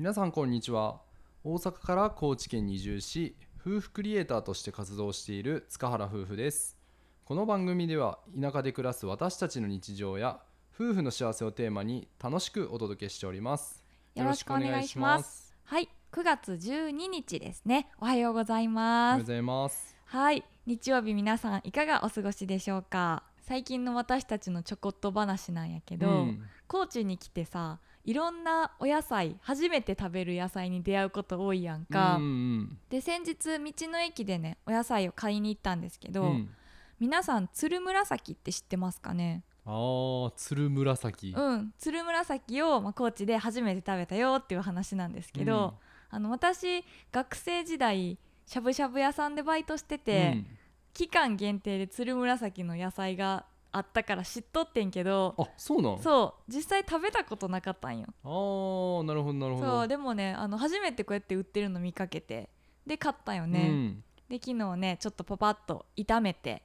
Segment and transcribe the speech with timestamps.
[0.00, 1.02] 皆さんこんにちは。
[1.44, 6.78] 大阪から高知県に移住し夫婦クリエイターとして活動している塚原夫婦です。
[7.26, 10.40] この番組では田舎で暮らす私たちの日常や
[10.74, 13.84] 夫婦の幸せをテーマに楽しくお届けしております。
[14.14, 15.54] よろしくお願いします。
[15.64, 17.90] はい9月12日ですね。
[18.00, 19.12] おはようございます。
[19.12, 19.94] おはようございます。
[20.06, 23.24] はい日曜日皆さんいかがお過ごしでしょうか。
[23.42, 26.42] 最近の私たちのちょこっと話なんやけど、うん。
[26.66, 27.80] 高知に来てさ
[28.10, 36.50] いろんなお野菜初めて食べる野菜に出会うこと多いやんか、うんうんで先日道の駅でねお野菜を買いに行ったんですけど、うん。
[36.98, 39.44] 皆さんつるむらさきって知ってますかね？
[39.64, 41.34] あー鶴紫。
[41.36, 41.72] うん。
[41.78, 45.74] つるむらさきを、まあ、高知で初めて食べたよっていう話なんですけど、
[46.10, 50.46] あの私学生時代しゃぶしゃぶ屋さんでバイトしてて、うん。
[50.92, 55.98] 期間限定でつるむらさきの野菜があったから知っとってんけどあそうなん？
[56.00, 58.06] そう実際食べたことなかったんよ。
[58.24, 59.66] あーなるほどなるほど。
[59.66, 62.50] そうでもねあの初めてこうやって売ってるの見かけて
[62.86, 64.04] で買ったよね、うん。
[64.28, 66.62] で昨日ねちょっとパパッと炒めて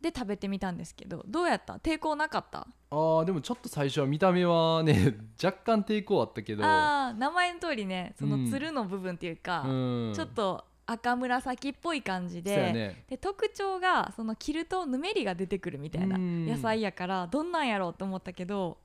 [0.00, 1.74] で食べてみたんですけどどうやった？
[1.78, 2.66] 抵抗なかった？
[2.90, 6.64] あーでもちょっと最初は見た目はね 若干抵抗あったけど。
[6.64, 8.44] あー名前の通りねそうん。
[8.44, 10.12] のつるの部分っていうか、うん。
[10.14, 13.04] ちょっと赤紫っぽい感じで,、ね。
[13.08, 16.46] で特徴がその切るとぬめりが出てくるみたいなうん。
[16.46, 18.78] 野菜やからどんなんやろうと思ったけど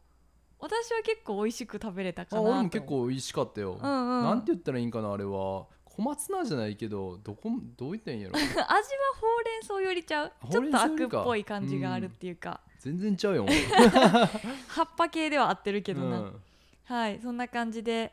[0.60, 4.24] 私は結構美味しく食べれたかな俺も結構美味しかったよ、うんうん。
[4.26, 5.66] なんて言ったらいいんかなあれは。
[5.86, 8.34] 小松菜じゃないけどどこどう言ったんやろ？
[8.36, 10.32] 味はほうれん草よりちゃう？
[10.52, 13.46] ちょっとアクっぽい感じがあるっていうか、全然ちゃうよ
[14.70, 16.42] 葉っぱ系では合ってるけどな、うん。
[16.86, 18.12] はいそんな感じで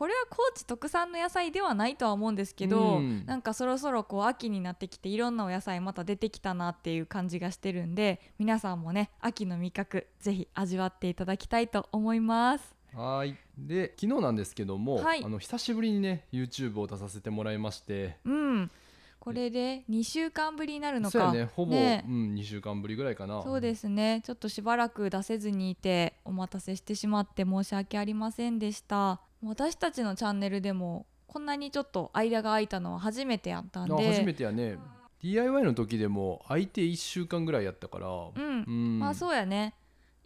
[0.00, 3.26] これは高知特産の野菜ではないとは思うんですけど、うん。
[3.26, 12.74] なんかそろそろこう秋になってきていろんなお野菜また出てきたなっていう感じがしてるんで皆さんもね秋の味覚ぜひ味わっていただきたいと思います。
[12.94, 13.36] はーい。
[13.58, 15.22] で昨日なんですけども、はい。
[15.22, 18.16] あの久しぶりにね YouTube を出させてもらいまして。
[18.24, 18.70] うん。
[19.18, 21.44] これで2週間ぶりになるのそうやかね。
[21.44, 22.06] ほぼ、ね。
[22.08, 23.42] うん、2週間ぶりぐらいかな。
[23.42, 24.22] そうですね。
[24.24, 33.94] ちょっとしばらく出せずにいてお待たせしてしまって申し訳ありませんでした私たちのチャンネルでもこんなにちょっと間が空いたのは初めてやったんで。
[33.94, 34.78] あ初めてやね。
[35.22, 38.08] DIY の時でも相手1週間ぐらいやったから。
[38.08, 38.64] うん。
[38.66, 38.98] うん。
[38.98, 39.74] まあそうやね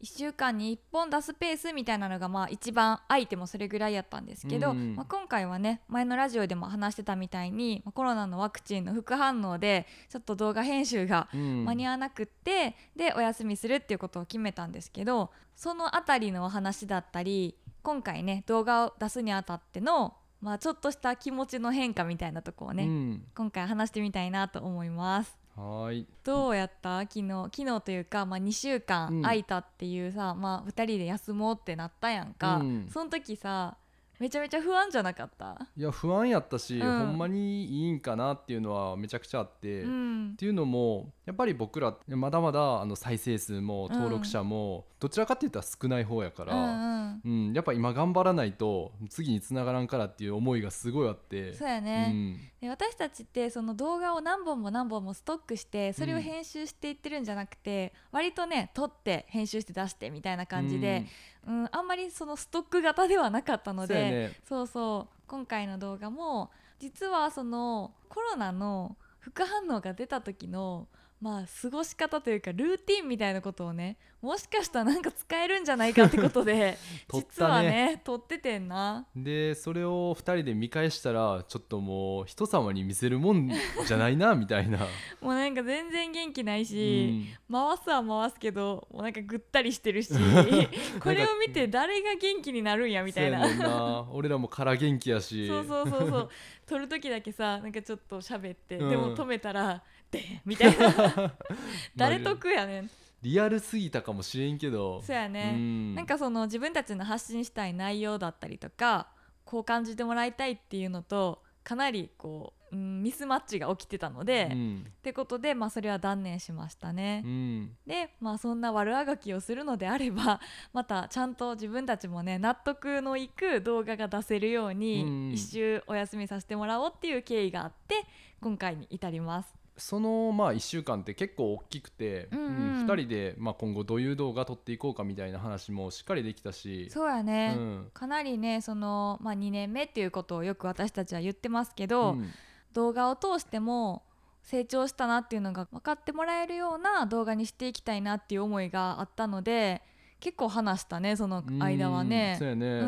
[0.04, 11.65] 1週間に1本出すペースみたいなのがまあ一番空いてもそれぐらいやったんですけど、うんまあ、今回はね前のラジオでも話してたみたいに、まあコロナのワクチンの副反応でちょっと動画編集がうん。
[11.65, 23.25] 間に合わなくって、でお休みするっていうことを決めたんですけどそのあたりのお話だったり今回ね動画を出すにあたっての、まあ、ちょっとした気持ちの変化みたいなとこをね、うん。
[23.34, 25.44] 今回話してみたいなと思います。
[25.56, 26.06] はーい。
[26.25, 27.00] どうやった？
[27.03, 28.81] 昨日昨日というか、まあ、2週うん。
[28.81, 32.88] 間空いたっていうさ、まあ、2人で休もうってなったやんか、うん。
[32.92, 33.76] その時さ
[34.21, 35.67] めちゃめちゃ不安じゃなかった？
[35.77, 36.99] いや不安やったし、うん。
[36.99, 47.21] ほんまにいいんかなっていうのはめちゃくちゃあって、うっんていうのもやっぱり僕らまだまだあの再生数も登録者もどちらかって言ったら少ない方やかうんら、うん。
[47.25, 51.55] うんやっぱ今頑張らないと次に繋がらんからっていう思いがすごいあって。
[51.55, 61.07] そうやね、で私たちってその動画を何本も何本もストックしてそれを編集していってるんじゃなくて、割とね撮って編集して出してみたいな感じで、
[61.47, 64.41] うんあんまりそのストック型ではなかったうんのでね。
[64.49, 70.87] そうそう今回の動画も実はそのコロナの副反応が出た時の
[71.25, 76.79] まあ過ごし方というかルーティンみたいなことをねもしかしたらなんか使えるんじゃないかってことで ね。
[77.12, 79.07] 実はね撮っててんな。
[79.17, 83.51] でそれを2人で見返したらちょっともう人様に見せるもん
[83.87, 84.79] じゃないな みたいな、
[85.21, 86.65] もうなんか全然元気ないうん。
[86.67, 90.13] し、回すは回すけどもうなんかぐったりしてるし
[91.01, 93.47] これを見て誰が元気になるんやみたいな。
[93.55, 94.07] な。
[94.11, 95.49] 俺らも空元気やし。
[95.49, 96.31] そうそうそうそう。
[96.67, 98.91] 撮る時だけさなんかちょっと喋って、うん。
[98.91, 99.83] でも止めたら
[100.15, 101.35] 「でん」みたいな。
[101.97, 102.91] 誰得やねん。
[103.23, 105.01] リアルすぎたかもしれんけど。
[105.03, 105.95] そうやね、ん。
[105.95, 109.09] なんかその自分たちの発信したい内容だったりとか
[109.45, 114.93] こう感じてもらいたいっていうのとかなりこう、うん、ミスマッチが起きてたので、っうん。
[115.03, 117.22] てことで、まあ、それは断念しましたね。
[117.25, 117.77] うん。
[117.87, 120.39] でまあそんな悪あがきをするのであれば
[120.75, 128.05] またちゃんと自分たちもね納得のいく動画が出せるよううんに一周お休みさせてもらおうっていう経緯があって
[128.43, 129.64] 今回に至ります。
[129.76, 132.86] そのまあ1週間って結構大きくて、うんうん。
[132.86, 136.88] 2人でまあ今後どういう動画撮っていこうかみたいな話もしっかりできたし。
[136.91, 137.91] そうやね、うん。
[137.92, 142.30] かなりねその、まあ、2年目っていうことをよく私たちは言ってますけど、うん。
[142.72, 144.03] 動画を通しても
[144.42, 149.82] 成長したなっていうのが分かってもらえるような動画にしていきたいなっていう思いがあったので
[150.21, 152.32] 結構話したねその間はね。
[152.34, 152.84] うんそうやね、うんう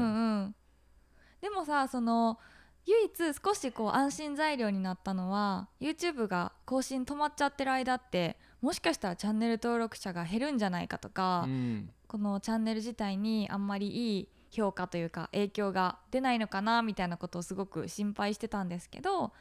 [0.46, 0.54] ん。
[1.40, 2.38] でもさその
[2.86, 11.90] 唯一少しこう安心材料になったのは YouTube が更新止まっちゃってる間ってもしかしたらチャンネル登録者が減るんじゃないかとか、うん。
[12.08, 19.32] このチャンネル自体にあんまりいい評価というか影響が出ないのかなみたいなことをすごく心配してたんですけど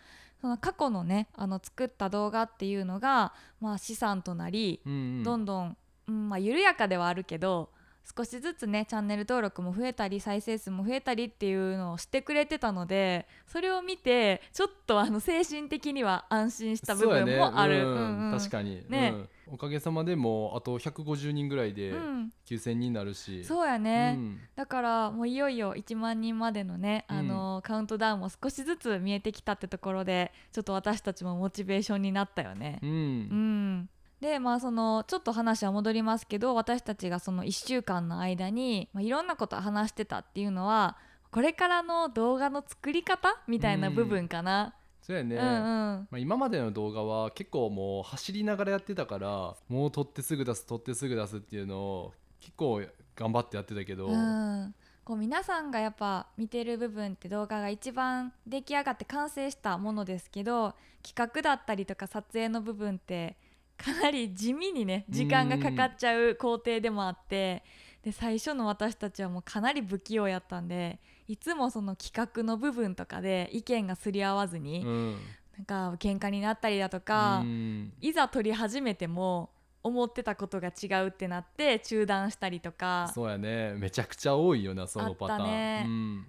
[0.41, 5.23] その過去のねあの作った動画っていうのが、まあ、資産となり、うんうん。
[5.23, 5.77] どんどん、
[6.07, 7.69] うんまあ、緩やかではあるけど
[8.15, 17.87] 少しずつねチャンネル登録も増えたり再生数も増えたりっていうのをしてくれてたのでそれを見てちょっとあの精神的には安心した部分もある。
[17.87, 18.37] うんうんうん。
[18.37, 19.13] 確かに、ね。
[19.47, 19.53] うん。
[19.53, 22.31] おかげさまでもうあと150人ぐらいでうん。
[22.47, 24.39] 9000人になるし、そうやね、うん。
[24.55, 27.17] だからもういよいよ1万人までのね、うん。
[27.17, 32.79] あのカウントダウンも少しずつ見えてきたってところでちょっと私たちもモチベーションになったよね。
[32.83, 32.85] う。
[32.85, 32.89] ん。
[32.89, 33.89] うん
[34.21, 40.97] でまあそのちょっと話は戻りますけど私たちがその1週間の間に、まあ、いろんなこと話してたっていうのは
[41.31, 44.73] これからの動画の作り方みたいな部分かな。
[45.01, 45.47] そうやね、うんうん。
[45.49, 52.81] まあ、今までの動画は結構もう走りながらやってたからもう撮ってすぐ出す撮ってすぐ出すっていうのを結構
[53.15, 54.73] 頑張ってやってたけど、うん。
[55.03, 60.73] こう皆さんがやっぱ見てる部分って動画が一番出来上がって完成したものですけど
[61.03, 63.37] 企画だったりとか撮影の部分って
[63.77, 67.63] かなり地味にね時間がかかっちゃう工程でもあって
[68.03, 75.17] で最初の私たちはもうかなり不器用やったんでいつもその企画の部分とかで意見がすり合わずに、うん。
[75.57, 77.93] なんか喧嘩になったりだとか、うん。
[77.99, 79.49] いざ撮り始めても
[79.81, 83.73] 思ってたことが違うってなって中断したりとかそうやね。
[83.73, 85.43] めちゃくちゃ多いよなそのパターン。
[85.45, 85.83] ね。
[85.87, 86.27] うん。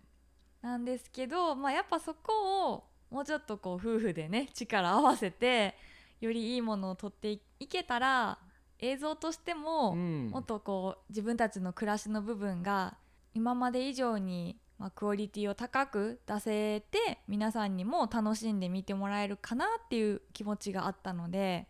[0.62, 5.76] なんですけど、まあ、やっぱそこをもうちょっとこう夫婦でね力合わせて
[6.20, 8.38] よりいいものを撮っていいけたら
[8.78, 10.30] 映像としても、うん。
[10.30, 12.96] もっとこう自分たちの暮らしの部分が
[13.34, 21.66] 今まで以上に、まあ、クオリティを高く出せて皆さんにも楽しんで見てもらえるかなっていう気持ちがあったので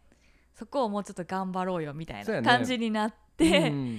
[0.54, 3.98] そこをもうちょっと頑張ろうよみたいな感じになって、うん。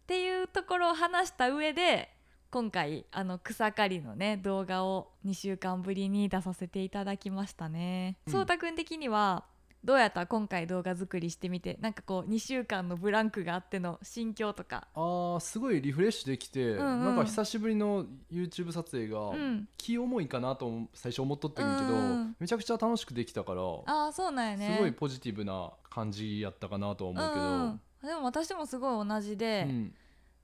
[0.00, 2.10] っていうところを話した上で
[2.50, 8.16] 今回あの草刈りのね動画を2週間ぶりに出させていただきましたね。
[8.26, 8.32] うん。
[8.32, 9.44] そうたくん的には
[9.82, 14.88] どうやった今回動画作りしてみてなんかこう2週間のブランクがあっての心境とか。
[14.94, 17.04] あーすごいリフレッシュできて、うんうん。
[17.04, 24.76] なんか久しぶりの YouTube 撮影がうん、気重いかなとも最初思っとったんやけど、うんうんめちゃくちゃ楽しくできたから、ああそうなんやね。
[24.76, 27.80] すごいポジティブな感じやったかなとは思うけど、うんうん。
[28.02, 29.94] でも私もすごい同じで、うん。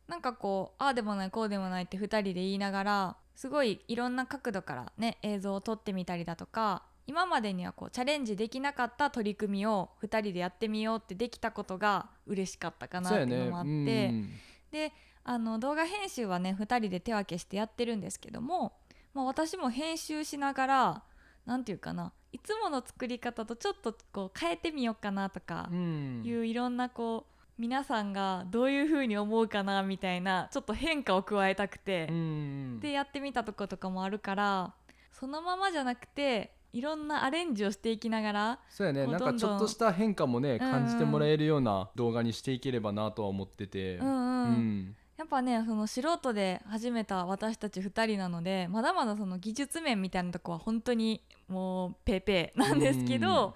[0.08, 14.31] なんかこうああでもないこうでもないって2人で言いながらすごいいろんな角度からね映像を撮ってみたりだとか今までにはこうチャレンジできなかった取り組みを2人でやってみようってできたことが嬉しかったかなっていうのもあって、うん
[14.70, 14.93] で
[15.29, 18.75] あの動画編集はね2人で手分けしてやってるんですけども、
[19.12, 21.03] まあ、私も編集しながら
[21.47, 26.23] 何て言うかないつもの作り方とちょっとこう変えてみようかなとかうん。
[26.25, 32.81] いういろんなこう皆さんがどういう風に思うかなみたいなちょっと変化を加えたくてう、ん。
[32.81, 34.75] でやってみたとことかもあるから
[35.12, 39.06] そのままじゃなくていろんなアレンジをしていきながらそうやね。
[39.06, 44.96] なんかちょっとした変化もね感じてもらえるような動画にしていければなとは思ってて、うんうん、うん。
[45.16, 53.52] やっぱねその素人で始めた私たち2人なのでまだまだその技術面みたいなとこは本当にもうペーペーなんですけど、うん。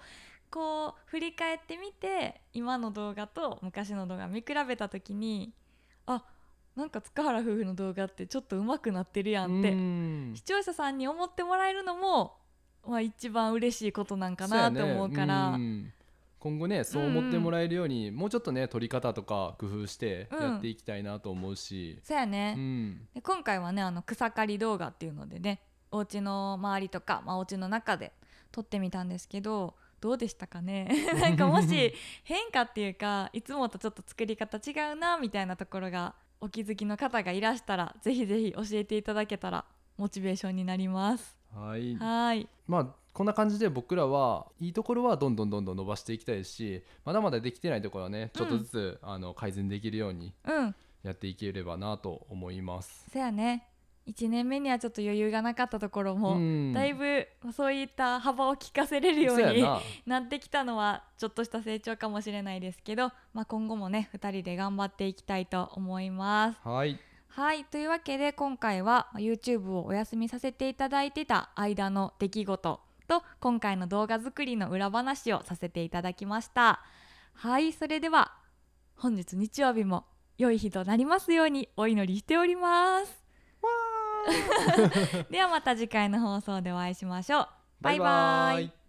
[0.49, 5.53] こう振り返ってみて今の動画と昔の動画見比べた時に
[6.05, 6.25] あ
[6.75, 10.33] なんか塚原夫婦の動画ってちょっと上手くなってるやんって、うん。
[10.35, 12.37] 視聴者さんに思ってもらえるのも、
[12.87, 15.57] まあ、一番嬉しいことなんかなと思うから。
[16.39, 23.07] 今後ねそう思ってもらえるように、もうちょっとね撮り方とか工夫してやっていきたいなと思うし、そうやね、うん。
[23.13, 25.61] で今回はねあの草刈り動画っていうのでね
[25.91, 28.11] お家の周りとか、まあ、お家の中で
[28.51, 30.89] 撮ってみたんですけどどうでしたかね？
[31.21, 39.63] なんかもし変化っていうかいつもとちょっと作り方違うなみたいなところがお気づきの方がいらしたらぜひぜひ教えていただけたら
[39.95, 41.40] モチベーションになります。
[41.53, 41.95] はい。
[41.95, 42.47] はい。
[42.67, 50.75] まあこんな感じで僕らはいいところはどんどんどんどん伸ばしていきたいしまだまだできてないところはねちょっとずつ、あの改善できるようにうん。
[51.03, 53.09] やっていければなと思います。
[53.11, 53.67] そやね。
[54.07, 56.73] 1年目にはちょっと余裕がなかったところも、うん。
[56.73, 59.81] だいぶそういった幅を利かせれるようにそうやな。
[60.05, 66.67] なってきたのはちょっとした成長かもしれないですけど、まあ、今後もね2人で頑張っていきたいと思います。
[66.67, 66.99] はい
[67.33, 67.63] はい。
[67.63, 76.81] というわけで今回はまあ YouTube をお休みさせていただいてた間の出来事と今回の動画作りの裏話をさせていただきました。
[77.33, 77.71] はい。
[77.71, 78.33] それでは
[78.95, 80.05] 本日日曜日も
[80.37, 83.23] 良い日となりますようにお祈りしております。
[83.61, 87.47] わ ではまた次回の放送でお会いしましょう。
[87.79, 88.65] バイバイ。
[88.65, 88.71] イ